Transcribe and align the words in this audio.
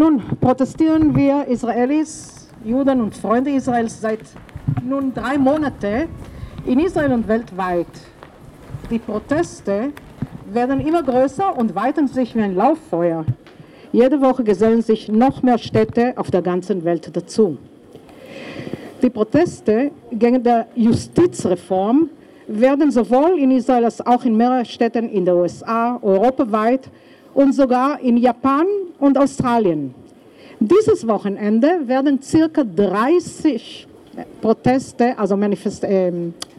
Nun 0.00 0.22
protestieren 0.40 1.14
wir 1.14 1.46
Israelis, 1.46 2.48
Juden 2.64 3.02
und 3.02 3.14
Freunde 3.14 3.50
Israels 3.50 4.00
seit 4.00 4.20
nun 4.82 5.12
drei 5.12 5.36
Monaten 5.36 6.08
in 6.64 6.78
Israel 6.78 7.12
und 7.12 7.28
weltweit. 7.28 7.86
Die 8.90 8.98
Proteste 8.98 9.92
werden 10.50 10.80
immer 10.80 11.02
größer 11.02 11.54
und 11.54 11.74
weiten 11.74 12.08
sich 12.08 12.34
wie 12.34 12.40
ein 12.40 12.54
Lauffeuer. 12.54 13.26
Jede 13.92 14.18
Woche 14.22 14.42
gesellen 14.42 14.80
sich 14.80 15.10
noch 15.10 15.42
mehr 15.42 15.58
Städte 15.58 16.14
auf 16.16 16.30
der 16.30 16.40
ganzen 16.40 16.82
Welt 16.82 17.14
dazu. 17.14 17.58
Die 19.02 19.10
Proteste 19.10 19.90
gegen 20.10 20.42
die 20.42 20.62
Justizreform 20.76 22.08
werden 22.46 22.90
sowohl 22.90 23.38
in 23.38 23.50
Israel 23.50 23.84
als 23.84 24.00
auch 24.06 24.24
in 24.24 24.34
mehreren 24.34 24.64
Städten 24.64 25.10
in 25.10 25.26
den 25.26 25.34
USA, 25.34 25.98
europaweit 26.00 26.88
und 27.34 27.54
sogar 27.54 28.00
in 28.00 28.16
Japan 28.16 28.66
und 28.98 29.16
Australien. 29.18 29.94
Dieses 30.58 31.06
Wochenende 31.06 31.86
werden 31.86 32.20
circa 32.20 32.64
30 32.64 33.86
Proteste, 34.40 35.18
also 35.18 35.36
Manifest 35.36 35.84
äh, 35.84 36.12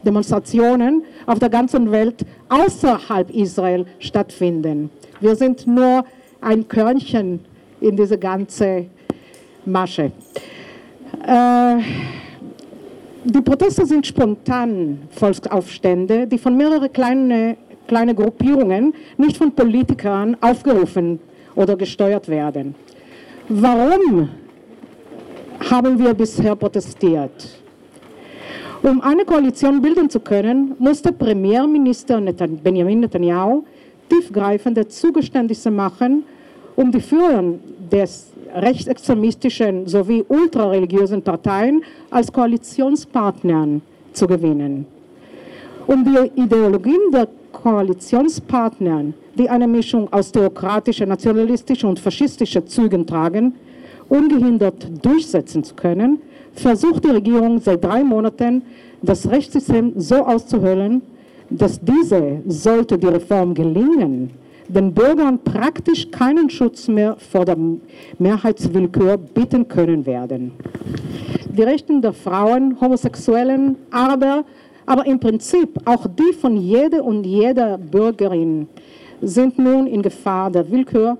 Demonstrationen 0.03 1.03
auf 1.27 1.37
der 1.39 1.49
ganzen 1.49 1.91
Welt 1.91 2.25
außerhalb 2.49 3.29
Israel 3.29 3.85
stattfinden. 3.99 4.89
Wir 5.19 5.35
sind 5.35 5.67
nur 5.67 6.03
ein 6.39 6.67
Körnchen 6.67 7.41
in 7.79 7.95
diese 7.95 8.17
ganze 8.17 8.87
Masche. 9.65 10.11
Äh, 11.25 11.75
die 13.23 13.41
Proteste 13.41 13.85
sind 13.85 14.07
spontan 14.07 15.01
Volksaufstände, 15.11 16.25
die 16.25 16.39
von 16.39 16.57
mehreren 16.57 16.91
kleinen 16.91 17.57
kleine 17.91 18.15
Gruppierungen, 18.15 18.93
nicht 19.17 19.35
von 19.35 19.51
Politikern 19.51 20.37
aufgerufen 20.39 21.19
oder 21.55 21.75
gesteuert 21.75 22.29
werden. 22.29 22.73
Warum 23.49 24.29
haben 25.69 25.99
wir 25.99 26.13
bisher 26.13 26.55
protestiert? 26.55 27.37
Um 28.81 29.01
eine 29.01 29.25
Koalition 29.25 29.81
bilden 29.81 30.09
zu 30.09 30.21
können, 30.21 30.73
musste 30.79 31.11
Premierminister 31.11 32.21
Benjamin 32.63 33.01
Netanyahu 33.01 33.65
tiefgreifende 34.07 34.87
Zugeständnisse 34.87 35.69
machen, 35.69 36.23
um 36.77 36.93
die 36.93 37.01
Führer 37.01 37.43
des 37.91 38.27
rechtsextremistischen 38.55 39.85
sowie 39.85 40.23
ultrareligiösen 40.29 41.21
Parteien 41.21 41.83
als 42.09 42.31
Koalitionspartnern 42.31 43.81
zu 44.13 44.27
gewinnen. 44.27 44.85
Um 45.87 46.05
die 46.05 46.41
Ideologien 46.41 47.11
der 47.11 47.27
Koalitionspartnern, 47.51 49.13
die 49.37 49.49
eine 49.49 49.67
Mischung 49.67 50.11
aus 50.11 50.31
theokratischen, 50.31 51.09
nationalistischen 51.09 51.89
und 51.89 51.99
faschistischen 51.99 52.67
Zügen 52.67 53.05
tragen, 53.05 53.53
ungehindert 54.09 54.89
durchsetzen 55.03 55.63
zu 55.63 55.75
können, 55.75 56.21
versucht 56.53 57.05
die 57.05 57.11
Regierung 57.11 57.59
seit 57.59 57.83
drei 57.83 58.03
Monaten, 58.03 58.61
das 59.01 59.29
Rechtssystem 59.29 59.93
so 59.95 60.25
auszuhöhlen, 60.25 61.01
dass 61.49 61.79
diese, 61.79 62.41
sollte 62.47 62.97
die 62.97 63.07
Reform 63.07 63.53
gelingen, 63.53 64.31
den 64.67 64.93
Bürgern 64.93 65.39
praktisch 65.43 66.09
keinen 66.11 66.49
Schutz 66.49 66.87
mehr 66.87 67.17
vor 67.17 67.45
der 67.45 67.57
Mehrheitswillkür 68.19 69.17
bieten 69.17 69.67
können 69.67 70.05
werden. 70.05 70.53
Die 71.49 71.63
Rechte 71.63 71.99
der 71.99 72.13
Frauen, 72.13 72.79
Homosexuellen, 72.79 73.75
aber, 73.91 74.45
aber 74.85 75.05
im 75.05 75.19
Prinzip 75.19 75.79
auch 75.85 76.07
die 76.07 76.33
von 76.33 76.57
jeder 76.57 77.03
und 77.03 77.23
jeder 77.23 77.77
Bürgerin 77.77 78.67
sind 79.21 79.59
nun 79.59 79.87
in 79.87 80.01
Gefahr 80.01 80.51
der 80.51 80.69
Willkür 80.69 81.17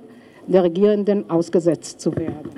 der 0.48 0.64
Regierenden 0.64 1.30
ausgesetzt 1.30 2.02
zu 2.02 2.16
werden. 2.16 2.50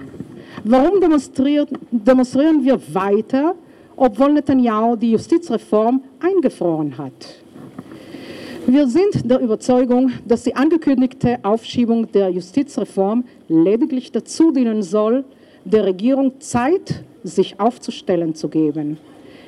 Warum 0.64 1.02
demonstrieren, 1.02 2.66
wir 2.66 2.80
weiter, 2.94 3.56
obwohl 3.96 4.34
Netanyahu 4.34 4.96
die 4.96 5.12
Justizreform 5.12 6.02
eingefroren 6.20 6.98
hat? 6.98 7.44
Wir 8.66 8.88
sind 8.88 9.30
der 9.30 9.42
Überzeugung, 9.42 10.14
dass 10.26 10.44
die 10.44 10.56
angekündigte 10.56 11.40
Aufschiebung 11.44 12.10
der 12.12 12.30
Justizreform 12.30 13.26
lediglich 13.50 14.12
dazu 14.14 14.52
dienen 14.52 14.82
soll, 14.82 15.26
der 15.66 15.84
Regierung 15.84 16.40
Zeit, 16.40 17.04
sich 17.24 17.60
aufzustellen 17.60 18.36
zu 18.36 18.48
geben. 18.48 18.98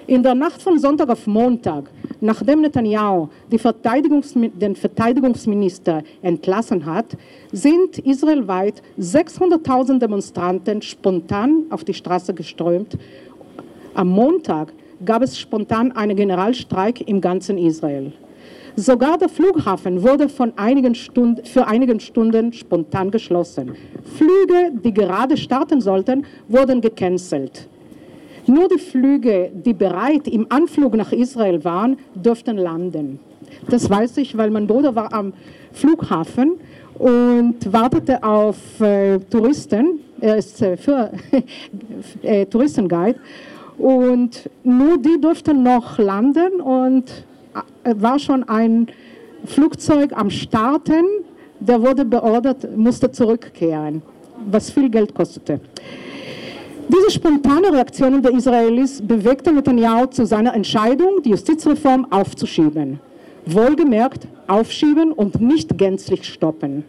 In 0.08 0.22
der 0.22 0.36
Nacht 0.36 0.62
von 0.62 0.78
Sonntag 0.78 1.10
auf 1.10 1.26
Montag, 1.26 1.90
nachdem 2.22 2.62
Netanyahu 2.62 3.28
Verteidigungs 3.58 4.36
den 4.36 4.76
Verteidigungsminister 4.76 6.04
entlassen 6.22 6.86
hat, 6.86 7.18
sind 7.52 7.98
israelweit 7.98 8.84
600.000 9.00 9.98
Demonstranten 9.98 10.84
spontan 10.84 11.64
auf 11.72 11.84
die 11.84 11.96
Straße 11.96 12.36
geströmt. 12.36 12.96
Am 13.96 14.10
Montag 14.10 14.74
gab 15.04 15.24
es 15.24 15.40
spontan 15.40 15.92
einen 15.94 16.16
Generalstreik 16.16 17.02
im 17.08 17.20
ganzen 17.20 17.58
Israel. 17.58 18.14
Sogar 18.76 19.18
der 19.18 19.30
Flughafen 19.30 20.04
wurde 20.04 20.30
einigen 20.56 20.94
Stunden, 20.94 21.44
für 21.46 21.66
einige 21.66 22.00
Stunden 22.00 22.54
spontan 22.54 23.10
geschlossen. 23.10 23.76
Flüge, 24.04 24.72
die 24.84 24.94
gerade 24.94 25.36
starten 25.36 25.82
sollten, 25.82 26.26
wurden 26.48 26.82
gecancelt. 26.82 27.68
Nur 28.48 28.68
die 28.68 28.80
Flüge, 28.80 29.52
die 29.54 29.74
bereit 29.74 30.28
im 30.28 30.46
Anflug 30.50 30.96
nach 30.96 31.12
Israel 31.12 31.64
waren, 31.64 31.98
durften 32.16 32.58
landen. 32.58 33.20
Das 33.70 33.90
weiß 33.90 34.18
ich, 34.18 34.38
weil 34.38 34.52
mein 34.52 34.68
Bruder 34.68 34.94
war 34.96 35.12
am 35.14 35.34
Flughafen 35.72 36.54
und 36.98 37.56
wartete 37.72 38.24
auf 38.24 38.80
äh, 38.80 39.20
Touristen. 39.20 40.00
Er 40.22 40.38
ist 40.38 40.62
äh, 40.62 40.78
für 40.78 41.12
äh, 42.22 42.46
Touristenguide. 42.46 43.20
Und 43.78 44.50
nur 44.64 44.98
die 44.98 45.20
durften 45.20 45.64
noch 45.64 45.98
landen 45.98 46.62
und 46.62 47.26
war 47.84 48.20
schon 48.20 48.48
ein 48.48 48.88
Flugzeug 49.46 50.14
am 50.16 50.30
Starten, 50.30 51.04
der 51.60 51.82
wurde 51.82 52.06
beordert, 52.06 52.76
musste 52.76 53.12
zurückkehren, 53.12 54.02
was 54.50 54.72
viel 54.72 54.90
Geld 54.90 55.14
kostete. 55.14 55.60
Diese 56.88 57.10
spontane 57.10 57.74
Reaktion 57.74 58.22
der 58.22 58.32
Israelis 58.34 59.02
bewegte 59.02 59.52
Netanyahu 59.52 60.06
zu 60.06 60.24
seiner 60.26 60.54
Entscheidung, 60.54 61.24
die 61.24 61.32
Justizreform 61.32 62.06
aufzuschieben. 62.12 63.00
Wohlgemerkt 63.48 64.28
aufschieben 64.46 65.12
und 65.12 65.42
nicht 65.42 65.78
gänzlich 65.80 66.26
stoppen. 66.26 66.84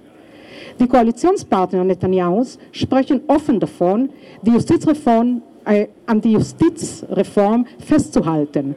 Die 0.79 0.87
Koalitionspartner 0.87 1.83
Netanyahus 1.83 2.59
sprechen 2.73 3.23
offen 3.27 3.59
davon, 3.59 4.11
die 4.43 4.51
Justizreform, 4.51 5.41
äh, 5.65 5.87
an 6.05 6.21
die 6.21 6.33
Justizreform 6.33 7.67
festzuhalten. 7.79 8.75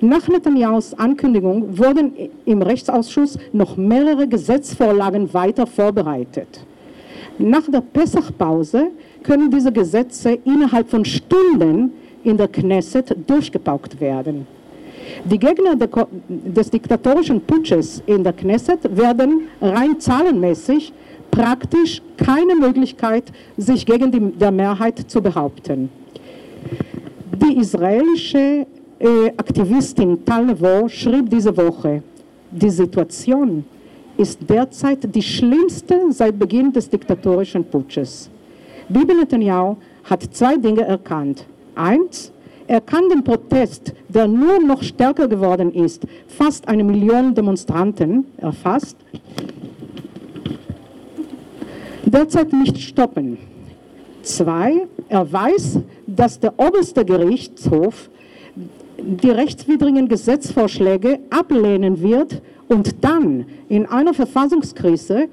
Nach 0.00 0.26
Netanyahus 0.26 0.92
Ankündigung 0.94 1.78
wurden 1.78 2.12
im 2.44 2.62
Rechtsausschuss 2.62 3.38
noch 3.52 3.76
mehrere 3.76 4.26
Gesetzvorlagen 4.26 5.32
weiter 5.32 5.68
vorbereitet. 5.68 6.66
Nach 7.38 7.62
der 7.70 7.80
Pessachpause 7.80 8.90
können 9.22 9.50
diese 9.50 9.70
Gesetze 9.70 10.38
innerhalb 10.44 10.90
von 10.90 11.04
Stunden 11.04 11.92
in 12.24 12.36
der 12.36 12.48
Knesset 12.48 13.16
durchgepaukt 13.26 14.00
werden. 14.00 14.46
Die 15.24 15.38
Gegner 15.38 15.76
des 16.28 16.70
diktatorischen 16.70 17.40
Putsches 17.40 18.02
in 18.06 18.24
der 18.24 18.32
Knesset 18.32 18.80
werden 18.96 19.42
rein 19.60 19.98
zahlenmäßig 19.98 20.92
praktisch 21.30 22.02
keine 22.16 22.56
Möglichkeit, 22.56 23.24
sich 23.56 23.86
gegen 23.86 24.10
die 24.10 24.20
der 24.32 24.50
Mehrheit 24.50 24.98
zu 25.08 25.22
behaupten. 25.22 25.88
Die 27.40 27.58
israelische 27.58 28.66
äh, 28.98 29.28
Aktivistin 29.36 30.24
Tal 30.24 30.46
Nevo 30.46 30.88
schrieb 30.88 31.30
diese 31.30 31.56
Woche, 31.56 32.02
die 32.50 32.70
Situation 32.70 33.64
ist 34.18 34.40
derzeit 34.48 35.14
die 35.14 35.22
schlimmste 35.22 36.10
seit 36.10 36.38
Beginn 36.38 36.72
des 36.72 36.90
diktatorischen 36.90 37.64
Putsches. 37.64 38.28
Bibi 38.88 39.14
Netanyahu 39.14 39.76
hat 40.04 40.22
zwei 40.34 40.56
Dinge 40.56 40.82
erkannt. 40.82 41.46
Eins, 41.74 42.32
er 42.66 42.80
kann 42.80 43.08
den 43.08 43.22
Protest, 43.22 43.94
der 44.08 44.26
nur 44.26 44.58
noch 44.60 44.82
stärker 44.82 45.28
geworden 45.28 45.72
ist, 45.72 46.02
fast 46.26 46.66
eine 46.68 46.84
Million 46.84 47.34
Demonstranten 47.34 48.26
erfasst, 48.36 48.96
derzeit 52.04 52.52
nicht 52.52 52.78
stoppen. 52.78 53.38
Zwei, 54.22 54.86
er 55.08 55.32
weiß, 55.32 55.78
dass 56.06 56.40
der 56.40 56.52
oberste 56.58 57.04
Gerichtshof 57.04 58.10
die 58.98 59.30
rechtswidrigen 59.30 60.08
Gesetzvorschläge 60.08 61.20
ablehnen 61.30 62.02
wird 62.02 62.42
und 62.68 63.02
dann 63.02 63.46
in 63.68 63.86
einer 63.86 64.14
Verfassungskrise 64.14 65.28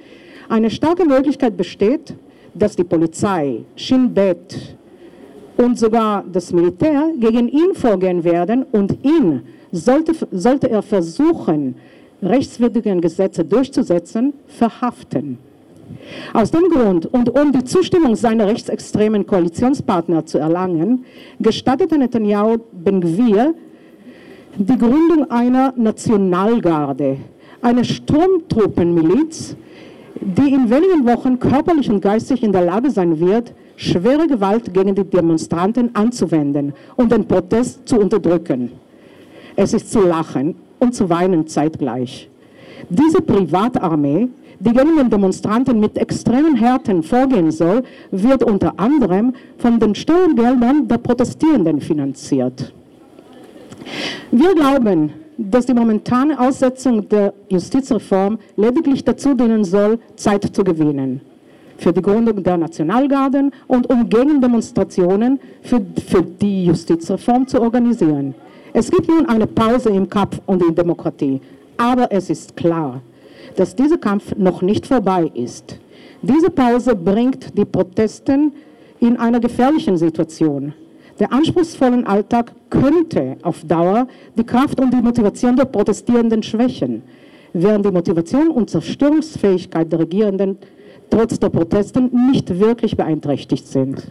eine 0.49 0.69
starke 0.69 1.05
Möglichkeit 1.05 1.57
besteht, 1.57 2.15
dass 2.53 2.75
die 2.75 2.83
Polizei, 2.83 3.63
Shin 3.75 4.13
Bet 4.13 4.75
und 5.57 5.77
sogar 5.77 6.23
das 6.31 6.51
Militär 6.53 7.11
gegen 7.19 7.47
ihn 7.47 7.73
vorgehen 7.73 8.23
werden 8.23 8.63
und 8.71 8.97
ihn, 9.03 9.41
sollte, 9.71 10.13
sollte 10.31 10.69
er 10.69 10.81
versuchen, 10.81 11.75
rechtswidrige 12.21 12.95
Gesetze 12.97 13.43
durchzusetzen, 13.43 14.33
verhaften. 14.47 15.37
Aus 16.33 16.51
dem 16.51 16.69
Grund 16.69 17.05
und 17.05 17.29
um 17.29 17.51
die 17.51 17.63
Zustimmung 17.63 18.15
seiner 18.15 18.47
rechtsextremen 18.47 19.25
Koalitionspartner 19.25 20.25
zu 20.25 20.39
erlangen, 20.39 21.05
gestattete 21.39 21.97
Netanyahu 21.97 22.57
Ben-Gvir 22.71 23.53
die 24.57 24.77
Gründung 24.77 25.29
einer 25.29 25.73
Nationalgarde, 25.75 27.17
einer 27.61 27.83
Sturmtruppenmiliz, 27.83 29.55
die 30.21 30.53
in 30.53 30.69
wenigen 30.69 31.05
Wochen 31.05 31.37
körperlich 31.39 31.89
und 31.89 32.01
geistig 32.01 32.41
in 32.41 32.53
der 32.53 32.65
Lage 32.65 32.89
sein 32.89 33.19
wird, 33.19 33.53
schwere 33.75 34.27
Gewalt 34.27 34.73
gegen 34.73 34.95
die 34.95 35.03
Demonstranten 35.03 35.93
anzuwenden 35.93 36.73
und 36.95 37.11
den 37.11 37.27
Protest 37.27 37.87
zu 37.87 37.99
unterdrücken. 37.99 38.71
Es 39.57 39.73
ist 39.73 39.91
zu 39.91 40.01
lachen 40.01 40.55
und 40.79 40.95
zu 40.95 41.09
weinen 41.09 41.47
zeitgleich. 41.47 42.29
Diese 42.89 43.21
Privatarmee, 43.21 44.29
die 44.59 44.71
gegen 44.71 44.95
den 44.95 45.09
Demonstranten 45.09 45.79
mit 45.81 45.97
extremen 45.97 46.55
Härten 46.55 47.03
vorgehen 47.03 47.51
soll, 47.51 47.83
wird 48.11 48.43
unter 48.43 48.79
anderem 48.79 49.33
von 49.57 49.79
den 49.79 49.95
Steuergeldern 49.95 50.87
der 50.87 50.97
Protestierenden 50.97 51.81
finanziert. 51.81 52.73
Wir 54.31 54.55
glauben, 54.55 55.11
dass 55.37 55.65
die 55.65 55.73
momentane 55.73 56.39
Aussetzung 56.39 57.07
der 57.09 57.33
Justizreform 57.49 58.39
lediglich 58.55 59.03
dazu 59.03 59.33
dienen 59.33 59.63
soll, 59.63 59.99
Zeit 60.15 60.55
zu 60.55 60.63
gewinnen 60.63 61.21
für 61.77 61.91
die 61.91 62.01
Gründung 62.01 62.41
der 62.43 62.57
Nationalgarden 62.57 63.51
und 63.67 63.89
um 63.89 64.09
Gegendemonstrationen 64.09 65.39
für, 65.61 65.81
für 66.07 66.21
die 66.21 66.65
Justizreform 66.65 67.47
zu 67.47 67.61
organisieren. 67.61 68.33
Es 68.73 68.89
gibt 68.89 69.07
nun 69.07 69.25
eine 69.27 69.47
Pause 69.47 69.89
im 69.89 70.09
Kampf 70.09 70.39
und 70.45 70.63
in 70.63 70.75
Demokratie, 70.75 71.41
aber 71.77 72.11
es 72.11 72.29
ist 72.29 72.55
klar, 72.55 73.01
dass 73.55 73.75
dieser 73.75 73.97
Kampf 73.97 74.35
noch 74.35 74.61
nicht 74.61 74.85
vorbei 74.85 75.31
ist. 75.33 75.77
Diese 76.21 76.49
Pause 76.49 76.95
bringt 76.95 77.57
die 77.57 77.65
Protesten 77.65 78.53
in 78.99 79.17
einer 79.17 79.39
gefährlichen 79.39 79.97
Situation. 79.97 80.73
Der 81.19 81.31
anspruchsvollen 81.31 82.05
Alltag 82.05 82.51
könnte 82.69 83.37
auf 83.41 83.63
Dauer 83.63 84.07
die 84.37 84.43
Kraft 84.43 84.79
und 84.79 84.93
die 84.93 85.01
Motivation 85.01 85.55
der 85.55 85.65
Protestierenden 85.65 86.43
schwächen, 86.43 87.03
während 87.53 87.85
die 87.85 87.91
Motivation 87.91 88.49
und 88.49 88.69
Zerstörungsfähigkeit 88.69 89.91
der 89.91 89.99
Regierenden 89.99 90.57
trotz 91.09 91.39
der 91.39 91.49
Protesten 91.49 92.11
nicht 92.31 92.59
wirklich 92.59 92.97
beeinträchtigt 92.97 93.67
sind. 93.67 94.03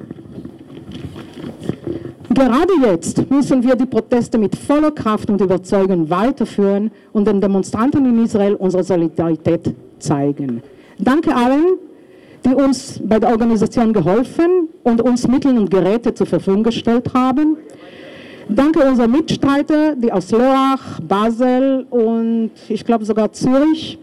Gerade 2.33 2.73
jetzt 2.85 3.31
müssen 3.31 3.62
wir 3.62 3.77
die 3.77 3.87
Proteste 3.87 4.39
mit 4.39 4.57
voller 4.57 4.91
Kraft 4.91 5.31
und 5.31 5.41
Überzeugung 5.41 6.11
weiterführen 6.11 6.91
und 7.12 7.29
den 7.29 7.41
Demonstranten 7.41 8.05
in 8.07 8.25
Israel 8.25 8.55
unsere 8.55 8.83
Solidarität 8.83 9.75
zeigen. 9.99 10.62
Danke 10.99 11.35
allen, 11.35 11.79
die 12.44 12.55
uns 12.55 13.00
bei 13.02 13.19
der 13.19 13.31
Organisation 13.31 13.93
geholfen 13.93 14.69
und 14.82 15.00
uns 15.00 15.26
Mittel 15.26 15.56
und 15.56 15.70
Geräte 15.70 16.14
zur 16.14 16.26
Verfügung 16.26 16.62
gestellt 16.62 17.12
haben. 17.14 17.56
Danke 18.49 18.81
unseren 18.81 19.11
Mitstreiter, 19.11 19.96
die 19.96 20.12
aus 20.12 20.31
Loach, 20.31 21.00
Basel 21.02 21.87
und 21.88 22.50
ich 22.69 22.85
glaube 22.85 23.05
sogar 23.05 23.32
Zürich 23.32 23.99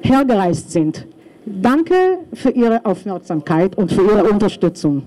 hergereist 0.00 0.72
sind. 0.72 1.06
Danke 1.44 2.20
für 2.32 2.50
Ihre 2.50 2.84
Aufmerksamkeit 2.86 3.76
und 3.76 3.92
für 3.92 4.02
Ihre 4.02 4.24
Unterstützung. 4.24 5.02